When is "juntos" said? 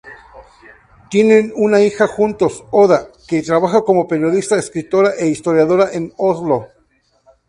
2.07-2.63